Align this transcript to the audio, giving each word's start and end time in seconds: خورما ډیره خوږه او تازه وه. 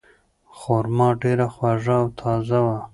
خورما 0.57 1.09
ډیره 1.21 1.47
خوږه 1.53 1.95
او 2.01 2.05
تازه 2.19 2.59
وه. 2.65 2.77